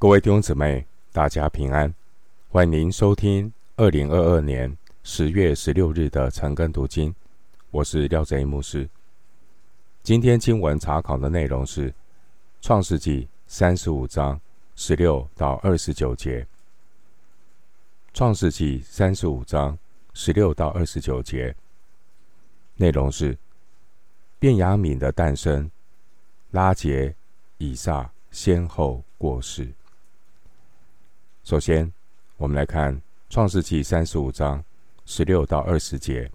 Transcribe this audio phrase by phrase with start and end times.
[0.00, 1.94] 各位弟兄姊妹，大家平安，
[2.48, 7.14] 欢迎收听二零二二年十月十六日的晨更读经。
[7.70, 8.88] 我是廖哲一牧师。
[10.02, 11.90] 今天经文查考的内容是
[12.62, 14.40] 《创世纪》三十五章
[14.74, 16.40] 十六到二十九节。
[18.14, 19.78] 《创世纪》三十五章
[20.14, 21.54] 十六到二十九节
[22.76, 23.36] 内容是
[24.38, 25.70] 便雅悯的诞生，
[26.52, 27.14] 拉结、
[27.58, 29.70] 以撒先后过世。
[31.50, 31.92] 首先，
[32.36, 32.94] 我们来看
[33.28, 34.64] 《创世纪》三十五章
[35.04, 36.30] 十六到二十节。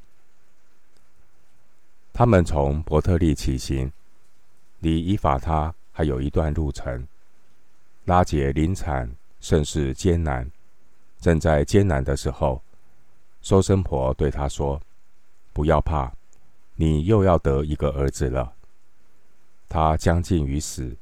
[2.12, 3.90] 他们从伯特利起行，
[4.80, 7.08] 离以法他还有一段路程。
[8.04, 10.52] 拉结临产，甚是艰难。
[11.22, 12.62] 正在艰难的时候，
[13.42, 14.82] 收生婆对他说
[15.56, 16.12] ：“不要怕，
[16.74, 18.54] 你又要得一个儿子了。”
[19.70, 20.94] 他将近于死，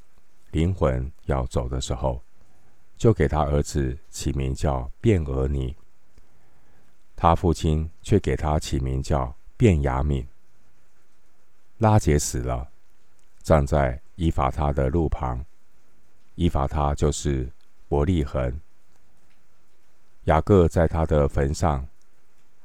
[0.52, 2.23] 灵魂要走的时候。
[3.04, 5.76] 就给他儿子起名叫便俄尼，
[7.18, 10.26] 他父亲却给他起名叫便雅悯。
[11.80, 12.72] 拉结死了，
[13.42, 15.44] 站在伊法他的路旁，
[16.36, 17.52] 伊法他就是
[17.90, 18.58] 伯利恒。
[20.24, 21.86] 雅各在他的坟上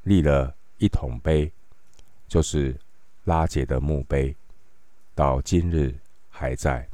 [0.02, 1.52] 立了一桶碑，
[2.28, 2.78] 就是
[3.24, 4.36] 拉结的墓碑，
[5.16, 5.92] 到今日
[6.30, 6.87] 还在。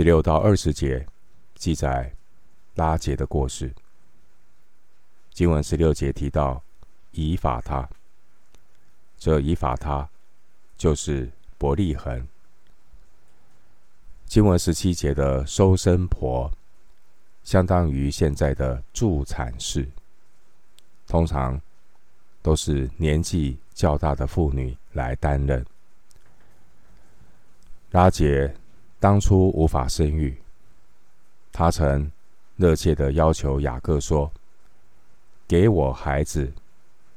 [0.00, 1.06] 十六到二十节
[1.56, 2.10] 记载
[2.76, 3.70] 拉杰的过世。
[5.30, 6.62] 经文十六节提到
[7.10, 7.86] 以法他，
[9.18, 10.08] 这以法他
[10.78, 12.26] 就是伯利恒。
[14.24, 16.50] 经文十七节的收生婆，
[17.44, 19.86] 相当于现在的助产士，
[21.06, 21.60] 通常
[22.40, 25.62] 都是年纪较大的妇女来担任。
[27.90, 28.56] 拉杰。
[29.00, 30.36] 当初无法生育，
[31.50, 32.10] 他曾
[32.56, 34.30] 热切的要求雅各说
[35.48, 36.52] ：“给我孩子，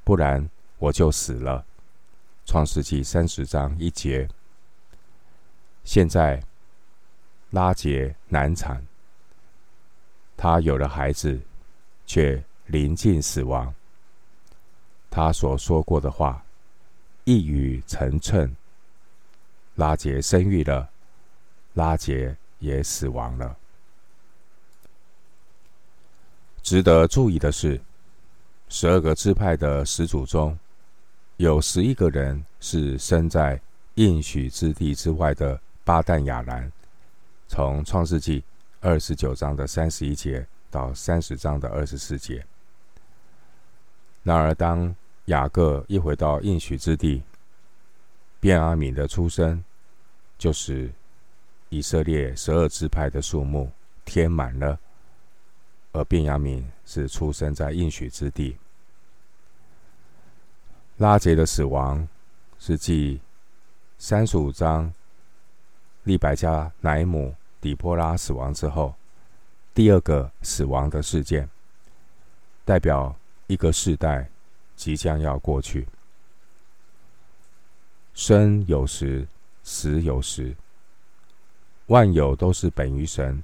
[0.05, 0.49] 不然
[0.79, 1.65] 我就死了。”
[2.47, 4.27] 创世纪三十章一节。
[5.83, 6.41] 现在
[7.49, 8.81] 拉杰难产，
[10.37, 11.37] 他有了孩子，
[12.05, 13.73] 却临近死亡。
[15.11, 16.45] 他所说过的话
[17.25, 18.49] 一语成谶，
[19.75, 20.92] 拉杰生育了。
[21.73, 23.57] 拉杰也死亡了。
[26.61, 27.81] 值得注意的是，
[28.69, 30.57] 十二个支派的始祖中，
[31.37, 33.59] 有十一个人是生在
[33.95, 36.71] 应许之地之外的巴旦亚兰。
[37.47, 38.43] 从创世纪
[38.79, 42.45] 二十九章的三十一节到三十章的二十四节。
[44.23, 44.95] 然而，当
[45.25, 47.23] 雅各一回到应许之地，
[48.39, 49.63] 便雅悯的出生
[50.37, 50.89] 就是。
[51.73, 53.71] 以色列十二支派的数目
[54.05, 54.79] 填满了，
[55.91, 58.55] 而便雅悯是出生在应许之地。
[60.97, 62.07] 拉结的死亡
[62.59, 63.19] 是继
[63.97, 64.93] 三十五章
[66.03, 68.93] 利百加乃母底波拉死亡之后
[69.73, 71.49] 第二个死亡的事件，
[72.63, 73.15] 代表
[73.47, 74.29] 一个世代
[74.75, 75.87] 即将要过去。
[78.13, 79.27] 生有时，
[79.63, 80.55] 死有时。
[81.93, 83.43] 万有都是本于神，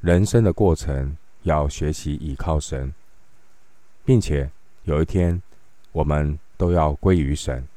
[0.00, 2.90] 人生的过程要学习倚靠神，
[4.02, 4.50] 并且
[4.84, 5.42] 有一天
[5.92, 7.68] 我们都要归于神。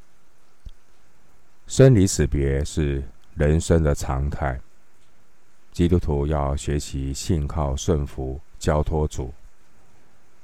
[1.66, 4.58] 生离死别是人生的常态，
[5.70, 9.34] 基督徒要学习信靠顺服，交托主，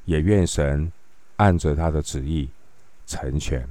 [0.05, 0.93] 也愿神
[1.37, 2.51] 按着他的旨意
[3.07, 3.67] 成全。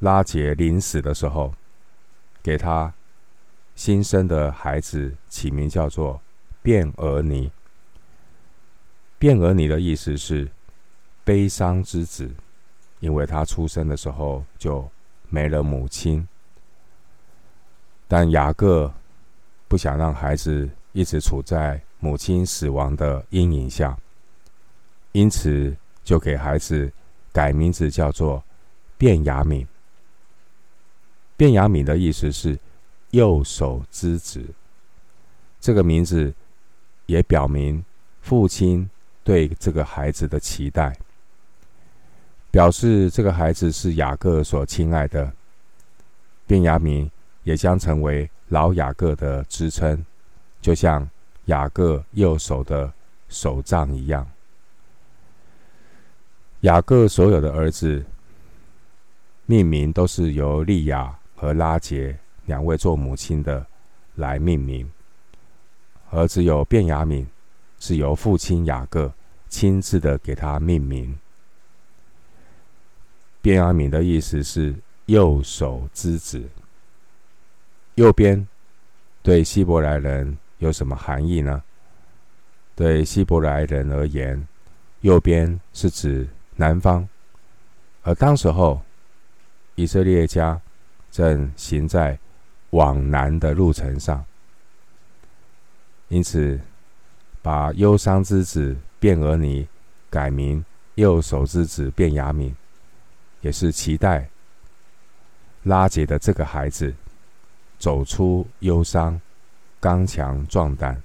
[0.00, 1.54] 拉结临死的时候，
[2.42, 2.92] 给他
[3.76, 6.20] 新生的孩子起名叫做
[6.62, 7.52] 便俄尼。
[9.18, 10.48] 便俄尼的意思是
[11.22, 12.28] 悲伤之子，
[13.00, 14.88] 因为他出生的时候就
[15.28, 16.26] 没了母亲。
[18.08, 18.92] 但雅各
[19.68, 23.96] 不想让孩子一直处在母亲死亡的阴影下，
[25.12, 26.90] 因此就给孩子
[27.32, 28.42] 改名字叫做
[28.96, 29.66] 便雅悯。
[31.36, 32.58] 便雅悯的意思是
[33.16, 34.44] 右手之子，
[35.58, 36.34] 这个名字
[37.06, 37.82] 也表明
[38.20, 38.88] 父亲
[39.24, 40.94] 对这个孩子的期待，
[42.50, 45.32] 表示这个孩子是雅各所亲爱的。
[46.46, 47.10] 便雅明
[47.42, 50.04] 也将成为老雅各的支撑，
[50.60, 51.08] 就像
[51.46, 52.92] 雅各右手的
[53.30, 54.28] 手杖一样。
[56.60, 58.04] 雅各所有的儿子
[59.46, 62.16] 命名都是由利亚和拉杰
[62.46, 63.66] 两位做母亲的
[64.14, 64.90] 来命名，
[66.10, 67.26] 而只有便雅悯
[67.78, 69.12] 是由父亲雅各
[69.48, 71.16] 亲自的给他命名。
[73.42, 74.74] 便雅悯的意思是
[75.06, 76.48] 右手之子。
[77.94, 78.46] 右边
[79.22, 81.62] 对希伯来人有什么含义呢？
[82.74, 84.46] 对希伯来人而言，
[85.00, 87.08] 右边是指南方，
[88.02, 88.82] 而当时候
[89.76, 90.60] 以色列家
[91.10, 92.18] 正行在
[92.70, 94.24] 往南的路程上，
[96.08, 96.60] 因此
[97.42, 99.66] 把忧伤之子变俄尼
[100.10, 100.64] 改名
[100.96, 102.52] 右手之子变雅悯，
[103.40, 104.28] 也是期待
[105.62, 106.94] 拉杰的这个孩子。
[107.78, 109.20] 走出忧伤，
[109.78, 111.00] 刚强壮胆，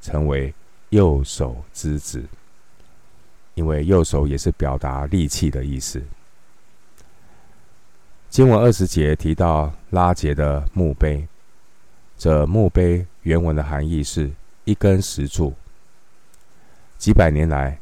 [0.00, 0.54] 成为
[0.90, 2.24] 右手之子。
[3.54, 6.00] 因为右手也是表达力气的意思。
[8.34, 11.24] 经文二十节提到拉杰的墓碑，
[12.18, 14.28] 这墓碑原文的含义是
[14.64, 15.54] 一根石柱。
[16.98, 17.78] 几百年来，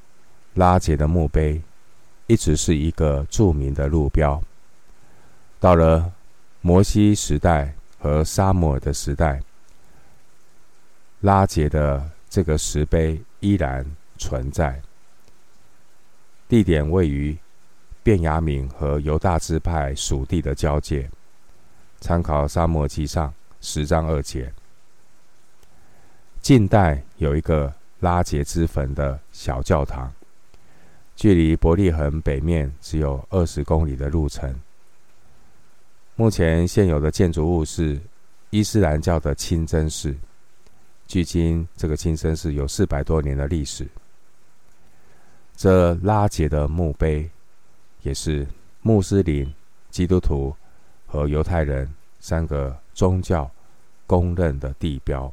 [0.52, 1.62] 拉杰的墓碑
[2.26, 4.42] 一直是一个著名的路标。
[5.58, 6.12] 到了
[6.60, 7.72] 摩西时代。
[7.98, 9.40] 和撒母耳的时代，
[11.20, 13.86] 拉杰的这个石碑依然
[14.18, 14.82] 存在。
[16.48, 17.38] 地点位于
[18.02, 21.08] 便雅悯和犹大支派属地的交界。
[22.00, 24.52] 参考沙漠记上十章二节。
[26.40, 30.12] 近代有一个拉结之坟的小教堂，
[31.14, 34.52] 距离伯利恒北面只有二十公里的路程。
[36.16, 38.00] 目前现有的建筑物是
[38.50, 40.12] 伊斯兰教的清真寺，
[41.06, 43.86] 距今这个清真寺有四百多年的历史。
[45.56, 47.30] 这拉结的墓碑
[48.02, 48.46] 也是
[48.80, 49.52] 穆斯林、
[49.90, 50.54] 基督徒
[51.06, 53.50] 和犹太人三个宗教
[54.06, 55.32] 公认的地标。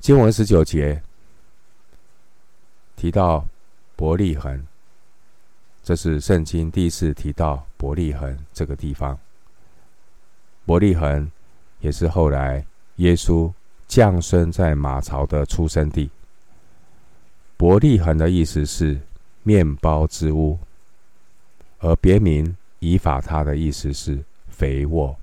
[0.00, 1.02] 经文十九节
[2.96, 3.46] 提到
[3.96, 4.64] 伯利恒。
[5.84, 9.18] 这是圣经第一次提到伯利恒这个地方。
[10.64, 11.30] 伯利恒
[11.80, 12.64] 也是后来
[12.96, 13.52] 耶稣
[13.86, 16.08] 降生在马槽的出生地。
[17.58, 18.98] 伯利恒的意思是
[19.44, 20.58] 面包之屋，
[21.78, 24.18] 而别名以法他的意思是
[24.48, 25.16] 肥沃。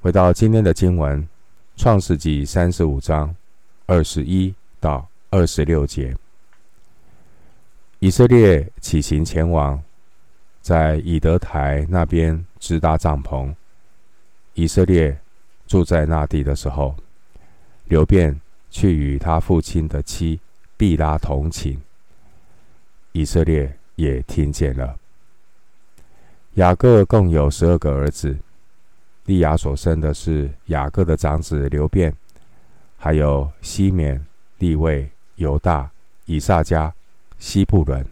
[0.00, 1.20] 回到今天的经文，
[1.76, 3.34] 《创世纪》三十五章
[3.86, 6.16] 二十一到二十六节。
[7.98, 9.82] 以色列起行前往，
[10.60, 13.52] 在以德台那边支搭帐篷。
[14.52, 15.18] 以色列
[15.66, 16.94] 住在那地的时候，
[17.86, 18.38] 流便
[18.70, 20.38] 去与他父亲的妻
[20.76, 21.80] 毕拉同寝。
[23.16, 24.94] 以色列也听见了。
[26.56, 28.36] 雅各共有十二个儿子，
[29.24, 32.14] 利亚所生的是雅各的长子流便，
[32.98, 34.22] 还有西缅、
[34.58, 35.90] 利未、犹大、
[36.26, 36.92] 以萨迦。
[37.38, 38.02] 西布伦、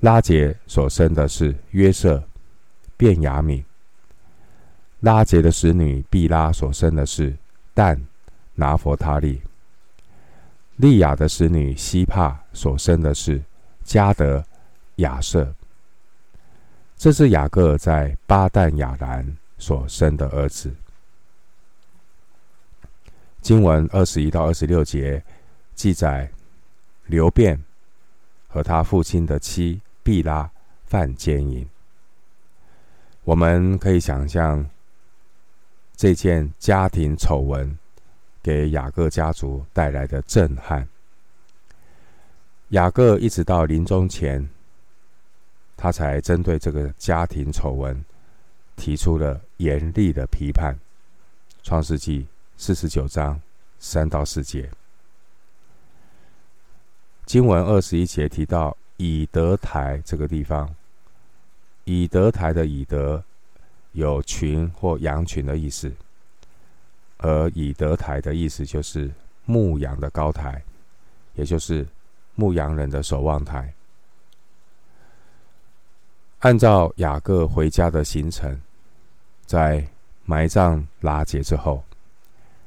[0.00, 2.22] 拉结所生的是约瑟、
[2.96, 3.62] 便雅悯；
[5.00, 7.36] 拉结的使女毕拉所生的是
[7.74, 8.02] 但、
[8.54, 9.38] 拿弗他利；
[10.76, 13.42] 利亚的使女希帕所生的是
[13.84, 14.44] 迦德、
[14.96, 15.54] 亚瑟。
[16.96, 20.74] 这是雅各在巴旦亚兰所生的儿子。
[23.42, 25.22] 经文二十一到二十六节
[25.74, 26.30] 记载。
[27.08, 27.62] 流便
[28.48, 30.50] 和他父亲的妻毕拉
[30.86, 31.64] 犯奸淫，
[33.22, 34.68] 我们可以想象
[35.94, 37.78] 这件家庭丑闻
[38.46, 40.86] 给雅各家族带来的震撼。
[42.68, 44.48] 雅各一直到临终前，
[45.76, 48.04] 他才针对这个家庭丑闻
[48.76, 50.78] 提出了严厉的批判。
[51.64, 52.24] 创世纪
[52.56, 53.40] 四十九章
[53.80, 54.70] 三到四节。
[57.24, 60.72] 经文二十一节提到以德台这个地方，
[61.82, 63.24] 以德台的以德
[63.90, 65.92] 有群或羊群的意思，
[67.18, 69.10] 而以德台的意思就是
[69.44, 70.62] 牧羊的高台，
[71.34, 71.86] 也就是
[72.34, 73.72] 牧羊人的守望台。
[76.40, 78.60] 按照雅各回家的行程，
[79.46, 79.86] 在
[80.24, 81.82] 埋葬拉结之后，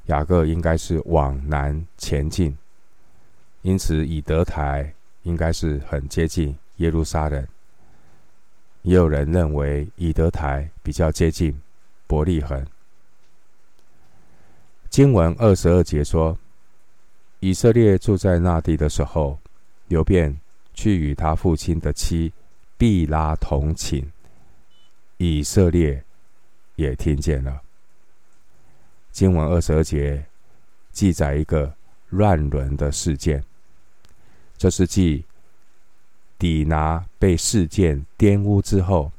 [0.07, 2.57] 雅各应该是往南前进。
[3.61, 7.45] 因此，以德台应该是很接近耶路撒冷。
[8.81, 11.55] 也有人认为，以德台比较接近
[12.07, 12.65] 伯利恒。
[14.99, 16.37] 经文二十二节说，
[17.39, 19.39] 以色列住在那地的时候，
[19.87, 20.37] 流便
[20.73, 22.33] 去与他父亲的妻
[22.77, 24.05] 毕拉同寝。
[25.15, 26.03] 以色列
[26.75, 27.61] 也听见了。
[29.09, 30.21] 经文二十二节
[30.91, 31.73] 记载一个
[32.09, 33.41] 乱伦的事件，
[34.57, 35.23] 这是继
[36.37, 39.09] 底拿被事件玷污之后，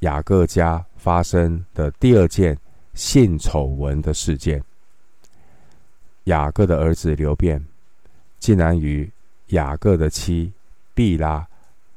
[0.00, 2.58] 雅各家发生的第二件
[2.94, 4.62] 性丑闻的事件。
[6.24, 7.62] 雅各的儿子流便
[8.38, 9.10] 竟然与
[9.48, 10.52] 雅各的妻
[10.94, 11.46] 毕拉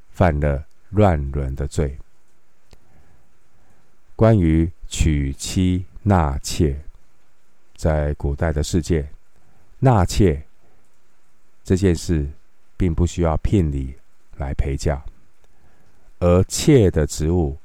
[0.10, 1.98] 犯了乱伦的罪。
[4.16, 6.77] 关于娶妻纳妾，
[7.75, 9.08] 在古代的世界，
[9.80, 10.44] 纳妾
[11.63, 12.27] 这件事
[12.75, 13.96] 并不需要聘礼
[14.38, 15.01] 来陪嫁，
[16.20, 17.58] 而妾的职务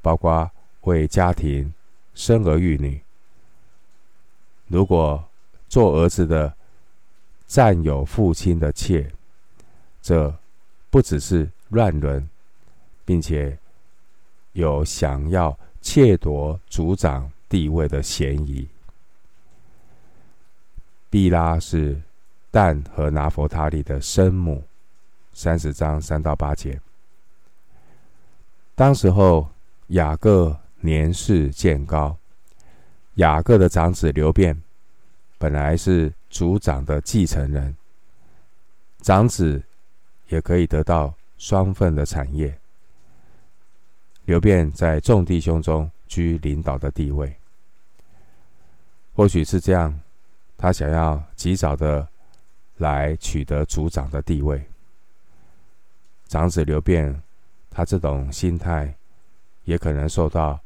[0.00, 0.50] 包括
[0.82, 1.74] 为家庭
[2.16, 3.00] 生儿育女。
[4.66, 5.24] 如果
[5.68, 6.52] 做儿子的
[7.46, 9.08] 占有父亲的妾，
[10.02, 10.36] 这
[10.90, 12.28] 不只是乱伦，
[13.04, 13.56] 并且
[14.54, 15.56] 有想要。
[15.82, 18.66] 窃夺族长地位的嫌疑。
[21.08, 22.02] 毕拉是
[22.50, 24.64] 但和拿佛他利的生母，
[25.32, 26.80] 三十章三到八节。
[28.74, 29.48] 当时候
[29.88, 32.16] 雅各年事渐高，
[33.14, 34.56] 雅各的长子流便
[35.36, 37.76] 本来是族长的继承人，
[39.00, 39.60] 长子
[40.28, 42.56] 也可以得到双份的产业。
[44.26, 47.34] 流便在众弟兄中居领导的地位，
[49.12, 50.00] 或许是这样，
[50.56, 52.06] 他想要及早的
[52.76, 54.64] 来取得族长的地位。
[56.28, 57.20] 长子流便，
[57.70, 58.94] 他这种心态，
[59.64, 60.60] 也可能受到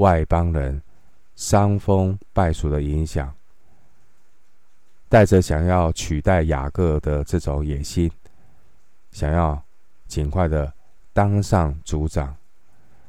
[0.00, 0.80] 外邦人
[1.36, 3.32] 伤风败俗的影响，
[5.10, 8.10] 带着想要取代雅各的这种野心，
[9.12, 9.62] 想要
[10.08, 10.72] 尽快的
[11.12, 12.34] 当上族长。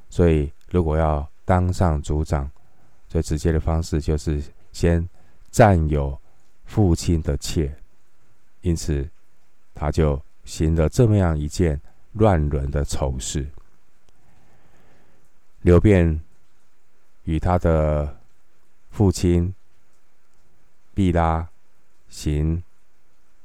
[0.10, 2.50] 所以，如果要当上族长，
[3.07, 4.43] 最直接的方式就是
[4.74, 5.07] 先
[5.50, 6.19] 占有
[6.65, 7.74] 父亲的妾。
[8.60, 9.10] 因此，
[9.74, 11.79] 他就行了这么样一件
[12.13, 13.48] 乱伦的丑事。
[15.62, 16.19] 流便
[17.23, 18.17] 与他的
[18.89, 19.53] 父亲
[20.93, 21.47] 毕拉
[22.09, 22.61] 行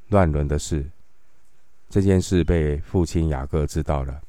[0.09, 0.89] 乱伦的事，
[1.89, 4.21] 这件事被父亲雅各知道了。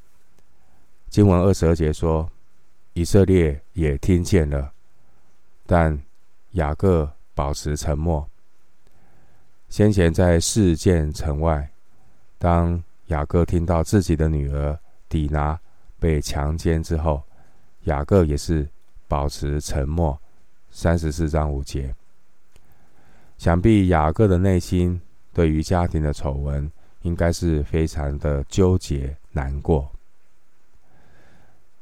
[1.08, 2.30] 经文二十二节说，
[2.92, 4.72] 以色列也听见了，
[5.66, 5.98] 但
[6.52, 8.28] 雅各保持沉默。
[9.68, 11.70] 先前在事件城外，
[12.38, 14.78] 当雅各听到自己的女儿
[15.08, 15.58] 底拿
[15.98, 17.22] 被强奸之后，
[17.84, 18.68] 雅各也是
[19.08, 20.16] 保持沉默。
[20.70, 21.94] 三十四章五节，
[23.38, 25.00] 想必雅各的内心
[25.32, 26.70] 对于家庭的丑闻，
[27.02, 29.90] 应该是非常的纠结难过。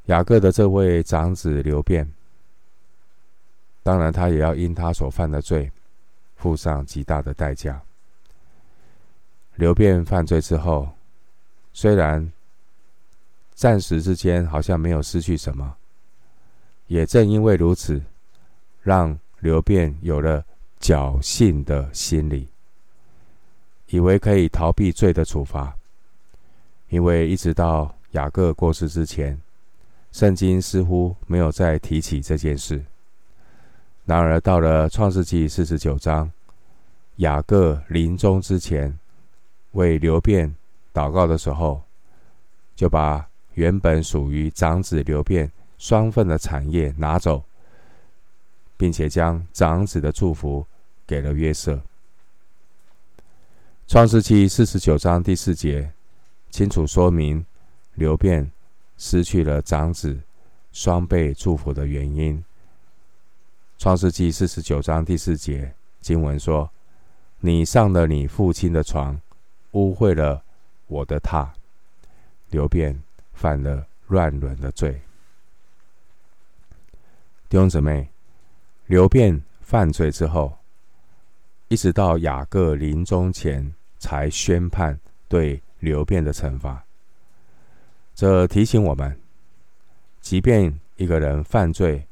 [0.04, 2.08] 雅各的这位长子流便，
[3.82, 5.70] 当然他也要因他所犯的罪，
[6.36, 7.82] 付上极大的代价。
[9.56, 10.88] 流便犯罪之后，
[11.72, 12.32] 虽然
[13.52, 15.76] 暂时之间好像没有失去什么，
[16.86, 18.00] 也正因为如此，
[18.82, 20.44] 让流便有了
[20.80, 22.48] 侥幸的心理，
[23.88, 25.76] 以为可以逃避罪的处罚，
[26.88, 29.40] 因为一直到雅各过世之前。
[30.12, 32.82] 圣经似乎没有再提起这件事。
[34.06, 36.30] 然而，到了创世纪四十九章，
[37.16, 38.98] 雅各临终之前
[39.72, 40.54] 为流便
[40.94, 41.82] 祷告的时候，
[42.74, 47.44] 就把原本属于长子流便双份的产业拿走，
[48.76, 50.66] 并且将长子的祝福
[51.06, 51.80] 给了约瑟。
[53.86, 55.92] 创世纪四十九章第四节
[56.50, 57.44] 清楚说明
[57.94, 58.50] 流便。
[58.98, 60.18] 失去了长子
[60.72, 62.42] 双倍祝福的原因。
[63.76, 66.70] 创世记四十九章第四节经文说
[67.40, 69.20] ：“你上了你父亲的床，
[69.72, 70.42] 污秽了
[70.86, 71.46] 我的榻。”
[72.48, 73.02] 流便
[73.34, 74.98] 犯了乱伦的罪。
[77.48, 78.08] 弟兄姊妹，
[78.86, 80.52] 流便犯罪之后，
[81.68, 84.98] 一直到雅各临终前才宣判
[85.28, 86.84] 对流便的惩罚。
[88.16, 89.16] 这提醒我们，
[90.20, 92.04] 即便一个人犯罪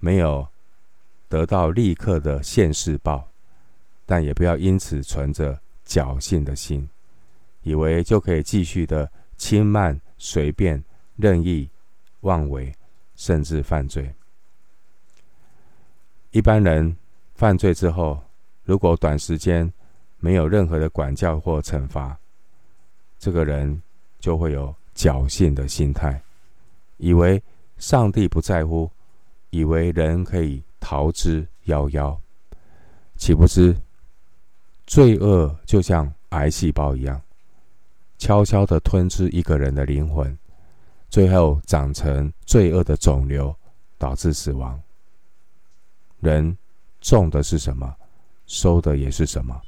[0.00, 0.44] 没有
[1.28, 3.28] 得到立刻的现世报，
[4.04, 5.56] 但也不要因此存着
[5.86, 6.88] 侥幸的心，
[7.62, 10.82] 以为就可以继续的轻慢、随便、
[11.14, 11.70] 任意、
[12.22, 12.74] 妄为，
[13.14, 14.12] 甚至犯罪。
[16.30, 16.96] 一般人
[17.34, 18.22] 犯罪之后，
[18.64, 19.72] 如果短时间
[20.18, 22.16] 没有任何的管教或惩罚，
[23.18, 23.80] 这个人
[24.18, 24.74] 就会有。
[24.92, 26.20] 侥幸的心态，
[26.98, 27.42] 以为
[27.78, 28.90] 上帝不在乎，
[29.48, 32.14] 以为人可以逃之夭夭，
[33.16, 33.74] 岂不知
[34.86, 37.18] 罪恶就像癌细胞一样，
[38.18, 40.36] 悄悄地吞吃一个人的灵魂，
[41.08, 43.56] 最后长成罪恶的肿瘤，
[43.96, 44.78] 导致死亡。
[46.20, 46.56] 人
[47.00, 47.96] 种的是什么，
[48.46, 49.60] 收的也是什么。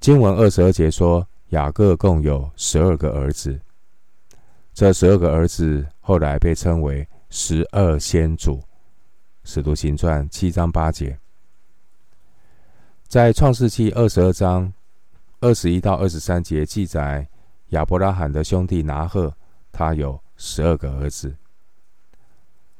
[0.00, 3.60] 经文二十二节说，雅各共有十二个儿子，
[4.72, 8.62] 这十二个儿子后来被称为十二先祖。
[9.42, 11.18] 使徒行传七章八节，
[13.08, 14.72] 在创世纪二十二章
[15.40, 17.26] 二十一到二十三节记载，
[17.68, 19.34] 亚伯拉罕的兄弟拿鹤，
[19.72, 21.34] 他有十二个儿子。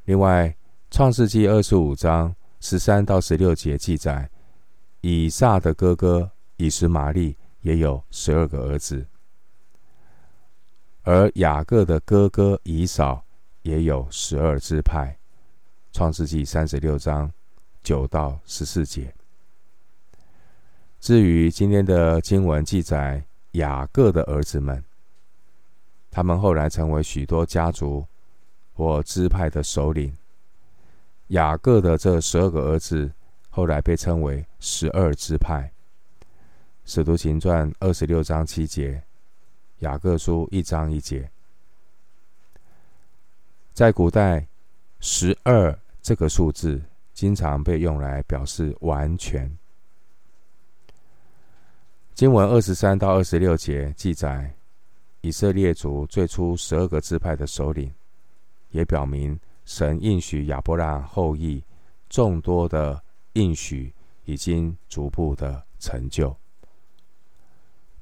[0.04, 0.54] 另外，
[0.90, 4.28] 创世纪二十五章十三到十六节记载，
[5.02, 9.06] 以撒的哥哥以实玛利也有十二个儿子，
[11.04, 13.24] 而雅各的哥哥以扫
[13.62, 15.16] 也有十二支派。
[15.92, 17.30] 创世纪三十六章
[17.84, 19.14] 九到十四节。
[20.98, 24.82] 至于今天的经文记载，雅各的儿子们，
[26.10, 28.04] 他们后来成为许多家族
[28.74, 30.16] 或支派的首领。
[31.30, 33.10] 雅各的这十二个儿子，
[33.48, 35.72] 后来被称为十二支派。
[36.84, 39.02] 使徒行传二十六章七节，
[39.80, 41.28] 雅各书一章一节，
[43.72, 44.46] 在古代。
[45.02, 46.78] 十二这个数字
[47.14, 49.50] 经常被用来表示完全。
[52.12, 54.54] 经文二十三到二十六节记载，
[55.22, 57.90] 以色列族最初十二个支派的首领，
[58.72, 61.62] 也表明神应许亚伯拉罕后裔
[62.08, 63.00] 众多的
[63.34, 66.36] 应许已经逐步的成就。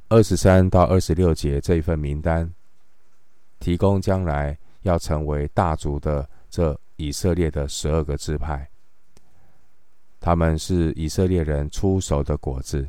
[0.09, 2.51] 二十三到二十六节这一份名单，
[3.61, 6.75] 提供将来要成为大族的这。
[7.01, 8.69] 以色列的十二个支派，
[10.19, 12.89] 他们是以色列人初熟的果子。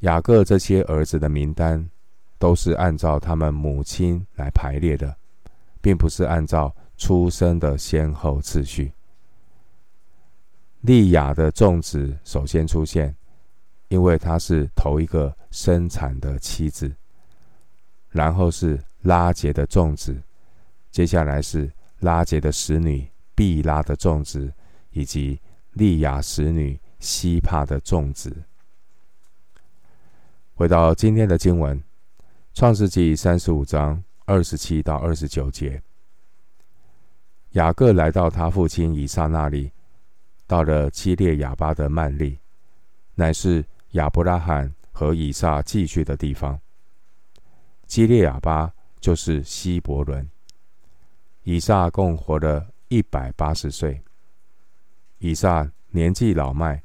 [0.00, 1.88] 雅各这些儿子的名单，
[2.36, 5.16] 都是按照他们母亲来排列的，
[5.80, 8.92] 并不是按照出生的先后次序。
[10.80, 13.14] 利亚的众子首先出现，
[13.88, 16.92] 因为他是头一个生产的妻子。
[18.10, 20.16] 然后是拉结的众子，
[20.90, 21.70] 接下来是。
[22.00, 24.52] 拉结的使女毕拉的众子，
[24.90, 25.40] 以及
[25.72, 28.30] 利亚使女西帕的众子。
[30.54, 31.80] 回到今天的经文，
[32.52, 35.82] 《创世纪》三十五章二十七到二十九节，
[37.54, 39.70] 雅各来到他父亲以撒那里，
[40.44, 42.36] 到了基列亚巴的曼利，
[43.14, 46.58] 乃是亚伯拉罕和以撒寄居的地方。
[47.86, 50.28] 基列亚巴就是希伯伦。
[51.44, 54.02] 以撒共活了一百八十岁。
[55.18, 56.82] 以撒年纪老迈，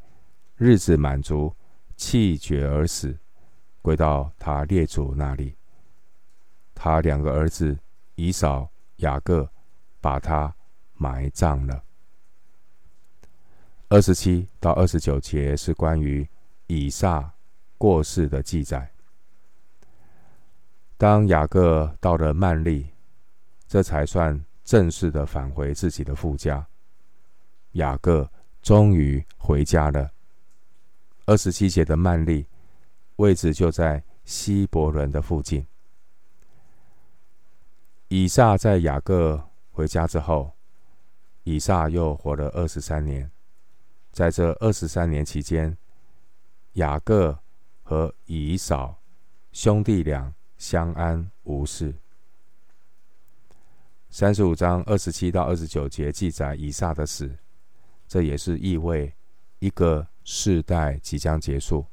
[0.56, 1.52] 日子满足，
[1.96, 3.18] 气绝而死，
[3.82, 5.56] 归到他列祖那里。
[6.76, 7.76] 他两个儿子
[8.14, 9.50] 以扫、雅各
[10.00, 10.54] 把他
[11.00, 11.84] 埋葬了。
[13.88, 16.30] 二十七到二十九节是关于
[16.68, 17.34] 以撒
[17.80, 18.92] 过世的记载。
[20.98, 22.92] 当雅各到了曼利，
[23.68, 24.46] 这才算。
[24.62, 26.64] 正式的返回自己的父家，
[27.72, 28.30] 雅各
[28.62, 30.12] 终于回家了。
[31.26, 32.46] 二十七节的曼利
[33.16, 35.66] 位置就在希伯伦的附近。
[38.10, 40.54] 以撒在雅各回家之后，
[41.50, 43.32] 以撒又活了二十三年。
[44.12, 45.76] 在这二十三年期间，
[46.74, 47.40] 雅各
[47.82, 49.02] 和以扫
[49.52, 51.96] 兄弟俩相安无事。
[54.12, 57.36] 三十五章二十七到二十九节记载以撒的死，
[58.08, 59.12] 这也是意味
[59.58, 61.84] 一个世代即将结束。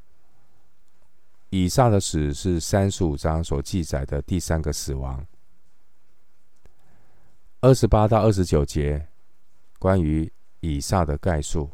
[1.49, 5.27] 以撒的死是三十五章所记载的第三个死亡。
[7.61, 9.09] 二十八到二十九节
[9.78, 11.70] 关于以撒的概述，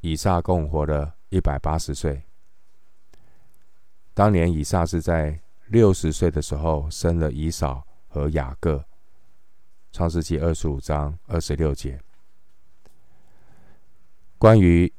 [0.00, 2.22] 以撒共活了一百八十岁。
[4.14, 8.84] 当年以撒是在六十岁的时候生了以扫和雅各。
[9.92, 12.00] 创世纪二十五章二十六节，
[14.38, 14.92] 关于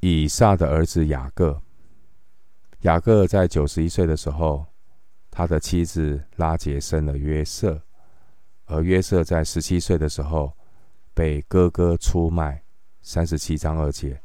[0.00, 1.62] 以撒的儿子雅各。
[2.80, 4.66] 雅各在九十一岁的时候，
[5.30, 7.82] 他的妻子拉结生了约瑟，
[8.66, 10.55] 而约瑟在十七岁的时候
[11.16, 12.62] 被哥哥出卖。
[13.00, 14.20] 三十七章二节，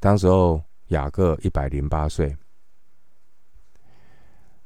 [0.00, 2.36] 当时候雅各一百零八岁。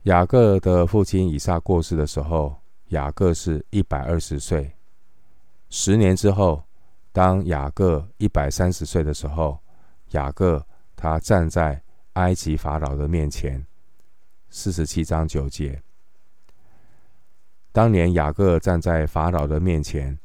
[0.05, 2.57] 雅各的父亲以撒过世的时候。
[2.89, 4.75] 雅各是一百二十岁，
[5.69, 6.65] 十年之后，
[7.13, 9.59] 当雅各一百三十岁的时候，
[10.13, 11.83] 雅各他站在
[12.15, 13.63] 埃及法老的面前。
[14.49, 15.83] 四十七章九节。
[17.73, 20.19] 当年雅各站在法老的面前，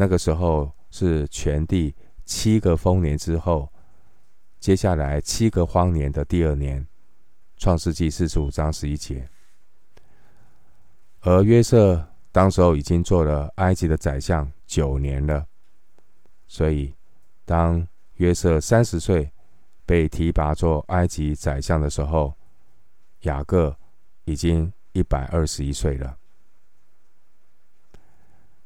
[0.00, 3.70] 那个时候是全地七个丰年之后，
[4.58, 6.86] 接下来七个荒年的第二年。
[7.58, 9.28] 创世纪四十五章十一节。
[11.20, 15.46] 而约瑟当时候已经做了埃及的宰相九年了，
[16.48, 16.94] 所以
[17.44, 19.30] 当约瑟三十岁
[19.84, 22.32] 被提拔做埃及宰相的时候，
[23.24, 23.76] 雅各
[24.24, 26.16] 已经一百二十一岁了。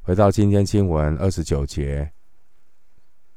[0.07, 2.13] 回到今天经文二十九节，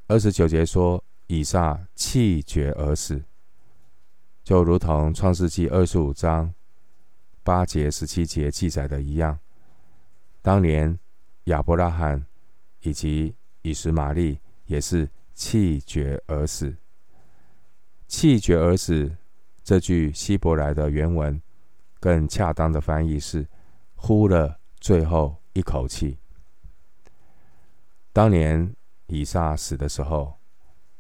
[0.07, 3.23] 二十九节说以撒气绝而死，
[4.43, 6.53] 就如同创世纪二十五章
[7.41, 9.39] 八节、十七节记载的一样。
[10.41, 10.99] 当年
[11.45, 12.25] 亚伯拉罕
[12.81, 16.75] 以及以实玛利也是气绝而死。
[18.09, 19.15] 气绝而死
[19.63, 21.41] 这句希伯来的原文，
[22.01, 23.47] 更恰当的翻译是
[23.95, 26.17] “呼了最后一口气”。
[28.17, 28.75] 当年
[29.05, 30.33] 以撒死的时候，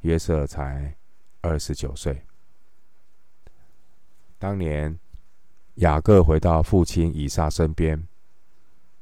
[0.01, 0.95] 约瑟才
[1.41, 2.21] 二十九岁。
[4.37, 4.99] 当年
[5.77, 8.07] 雅各回到父亲以撒身边，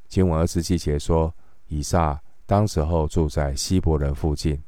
[0.08, 1.36] 经文二十七节说，
[1.68, 4.64] 以撒当时候住在希伯仑附近，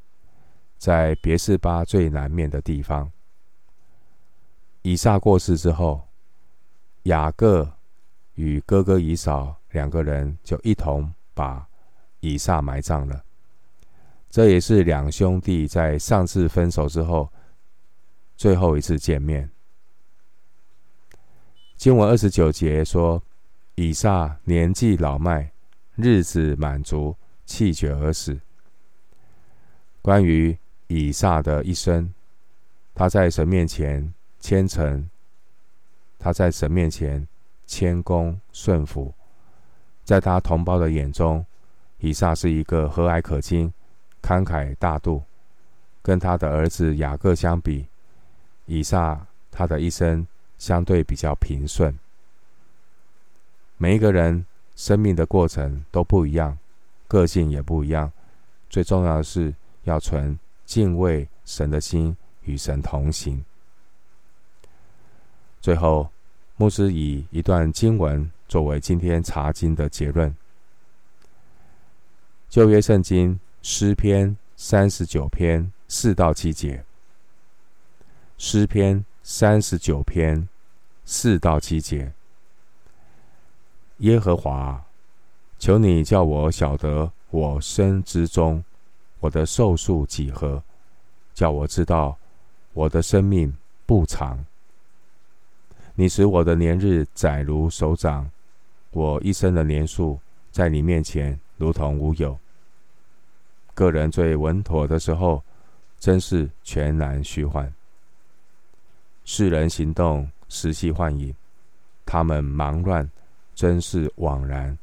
[0.77, 3.09] 在别是巴最南面的地方。
[4.81, 6.05] 以撒过世之后，
[7.03, 7.71] 雅各
[8.33, 11.65] 与哥哥以扫两个人就一同把
[12.19, 13.23] 以撒埋葬了。
[14.37, 17.27] 这也是两兄弟在上次分手之后
[18.35, 19.49] 最后一次见面。
[21.75, 23.19] 经文二十九节说
[23.73, 25.51] ：“以撒年纪老迈，
[25.95, 27.15] 日子满足，
[27.47, 28.39] 气绝而死。”
[30.03, 32.13] 关于以撒的一生，
[32.93, 35.09] 他在神面前虔诚，
[36.19, 37.27] 他在神面前
[37.65, 39.11] 谦恭顺服，
[40.03, 41.43] 在他同胞的眼中，
[41.97, 43.73] 以撒是一个和蔼可亲。
[44.27, 45.23] 慷慨大度，
[46.01, 47.85] 跟他的儿子雅各相比，
[48.65, 51.97] 以撒他的一生相对比较平顺。
[53.77, 56.57] 每一个人生命的过程都不一样，
[57.07, 58.11] 个性也不一样。
[58.69, 63.41] 最重要的是要存敬畏神的心，与神同行。
[65.61, 66.09] 最后，
[66.57, 70.35] 牧师以一段经文作为今天查经的结论：
[72.49, 73.39] 旧约圣经。
[73.61, 76.83] 诗篇三十九篇四到七节。
[78.37, 80.47] 诗篇三十九篇
[81.03, 82.13] 四到七节。
[83.97, 84.85] 耶和华，
[85.57, 88.63] 求你叫我晓得我生之中，
[89.19, 90.61] 我的寿数几何，
[91.33, 92.17] 叫我知道
[92.73, 93.51] 我的生命
[93.85, 94.45] 不长。
[95.95, 98.29] 你使我的年日窄如手掌，
[98.91, 100.19] 我一生的年数
[100.51, 102.37] 在你面前如同无有。
[103.77, 105.43] 个人最稳妥的时候，
[105.99, 107.71] 真是全然虚幻。
[109.23, 111.31] 世人行动实系幻影，
[112.03, 113.07] 他们忙乱，
[113.53, 114.75] 真是枉然。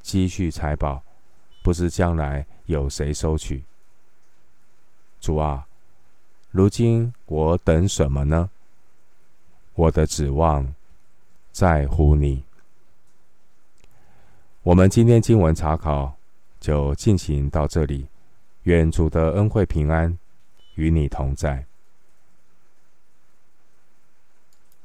[0.00, 1.02] 积蓄财宝，
[1.64, 3.64] 不知将来有谁收取。
[5.20, 5.66] 主啊，
[6.52, 8.48] 如今我等什么呢？
[9.74, 10.72] 我的指望
[11.50, 12.44] 在乎你。
[14.62, 16.14] 我们今天经文查考
[16.60, 18.06] 就进行到这里。
[18.64, 20.18] 愿主的恩惠平安
[20.74, 21.69] 与你同在。